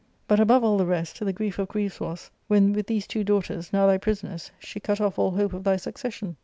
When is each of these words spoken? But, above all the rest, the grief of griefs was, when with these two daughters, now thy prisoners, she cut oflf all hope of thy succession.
But, 0.27 0.39
above 0.39 0.63
all 0.63 0.79
the 0.79 0.85
rest, 0.87 1.19
the 1.19 1.31
grief 1.31 1.59
of 1.59 1.67
griefs 1.67 1.99
was, 1.99 2.31
when 2.47 2.73
with 2.73 2.87
these 2.87 3.05
two 3.05 3.23
daughters, 3.23 3.71
now 3.71 3.85
thy 3.85 3.99
prisoners, 3.99 4.49
she 4.57 4.79
cut 4.79 4.97
oflf 4.97 5.19
all 5.19 5.31
hope 5.33 5.53
of 5.53 5.63
thy 5.63 5.75
succession. 5.75 6.37